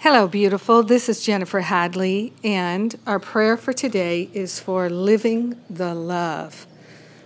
[0.00, 0.82] Hello, beautiful.
[0.82, 6.66] This is Jennifer Hadley, and our prayer for today is for living the love.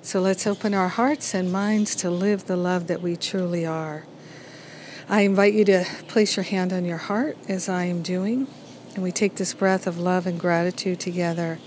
[0.00, 4.06] So let's open our hearts and minds to live the love that we truly are.
[5.10, 8.46] I invite you to place your hand on your heart as I am doing,
[8.94, 11.58] and we take this breath of love and gratitude together,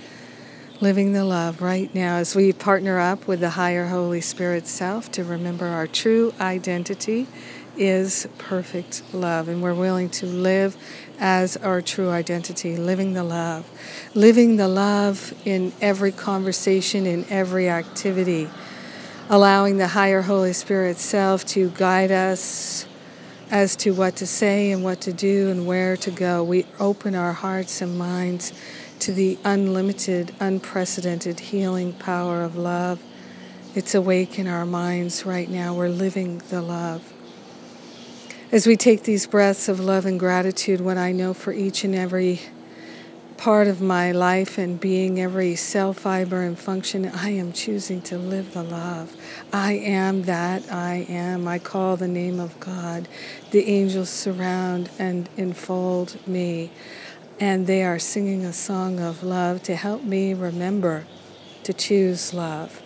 [0.81, 5.11] living the love right now as we partner up with the higher Holy Spirit self
[5.11, 7.27] to remember our true identity
[7.77, 10.75] is perfect love, and we're willing to live
[11.19, 13.65] as our true identity, living the love,
[14.13, 18.49] living the love in every conversation, in every activity,
[19.29, 22.85] allowing the higher Holy Spirit self to guide us
[23.49, 26.43] as to what to say and what to do and where to go.
[26.43, 28.53] We open our hearts and minds
[28.99, 33.01] to the unlimited, unprecedented healing power of love.
[33.75, 35.73] It's awake in our minds right now.
[35.73, 37.13] We're living the love.
[38.49, 41.93] As we take these breaths of love and gratitude, what I know for each and
[41.93, 42.39] every
[43.35, 48.17] part of my life and being, every cell fiber and function, I am choosing to
[48.17, 49.13] live the love.
[49.51, 51.45] I am that I am.
[51.45, 53.09] I call the name of God.
[53.51, 56.71] The angels surround and enfold me,
[57.41, 61.05] and they are singing a song of love to help me remember
[61.63, 62.81] to choose love,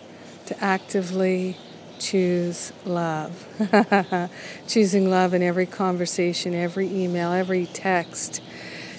[0.46, 1.56] to actively
[2.02, 3.46] choose love.
[4.68, 8.42] Choosing love in every conversation, every email, every text.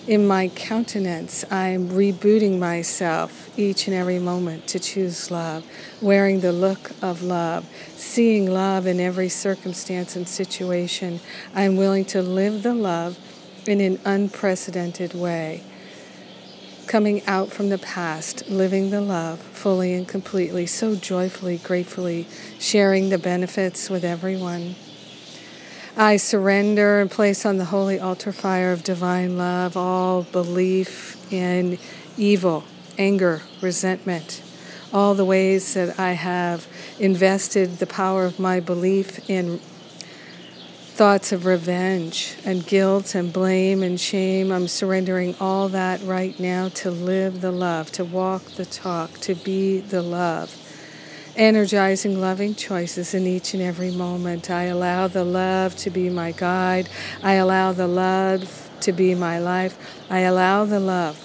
[0.07, 5.65] In my countenance, I'm rebooting myself each and every moment to choose love,
[6.01, 7.65] wearing the look of love,
[7.95, 11.19] seeing love in every circumstance and situation.
[11.53, 13.17] I'm willing to live the love
[13.65, 15.63] in an unprecedented way
[16.87, 22.27] coming out from the past, living the love fully and completely, so joyfully, gratefully,
[22.59, 24.75] sharing the benefits with everyone.
[25.95, 31.77] I surrender and place on the holy altar fire of divine love all belief in
[32.17, 32.63] evil,
[32.97, 34.41] anger, resentment,
[34.91, 36.67] all the ways that I have
[36.99, 39.59] invested the power of my belief in
[40.93, 44.51] thoughts of revenge and guilt and blame and shame.
[44.51, 49.33] I'm surrendering all that right now to live the love, to walk the talk, to
[49.33, 50.55] be the love.
[51.35, 54.51] Energizing loving choices in each and every moment.
[54.51, 56.89] I allow the love to be my guide.
[57.23, 59.75] I allow the love to be my life.
[60.11, 61.17] I allow the love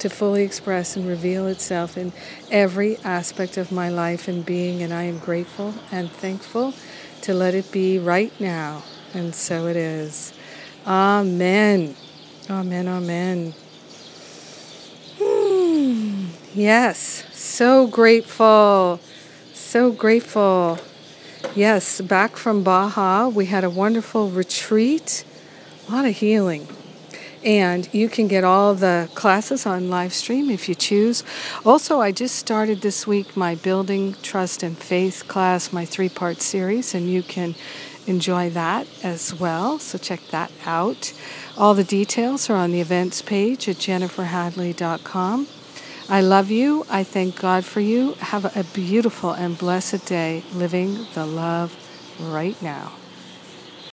[0.00, 2.12] to fully express and reveal itself in
[2.50, 6.74] every aspect of my life and being, and I am grateful and thankful
[7.20, 8.82] to let it be right now
[9.14, 10.32] and so it is.
[10.86, 11.94] Amen.
[12.50, 12.88] Amen.
[12.88, 13.54] Amen.
[15.18, 16.26] Hmm.
[16.54, 19.00] Yes, so grateful.
[19.52, 20.78] So grateful.
[21.54, 25.24] Yes, back from Baja, we had a wonderful retreat,
[25.88, 26.68] a lot of healing.
[27.44, 31.22] And you can get all the classes on live stream if you choose.
[31.64, 36.40] Also, I just started this week my Building Trust and Faith class, my three part
[36.40, 37.54] series, and you can
[38.06, 39.78] enjoy that as well.
[39.78, 41.12] So check that out.
[41.56, 45.48] All the details are on the events page at jenniferhadley.com.
[46.08, 46.84] I love you.
[46.90, 48.12] I thank God for you.
[48.14, 51.74] Have a beautiful and blessed day living the love
[52.20, 52.92] right now.